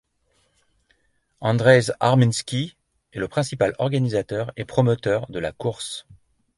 Andrzej 1.41 1.91
Armiński 1.99 2.75
est 3.13 3.19
le 3.19 3.27
principal 3.27 3.75
organisateur 3.77 4.51
et 4.57 4.65
promoteur 4.65 5.29
de 5.29 5.37
la 5.37 5.51
course. 5.51 6.07